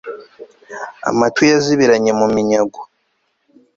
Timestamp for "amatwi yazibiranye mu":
1.09-2.27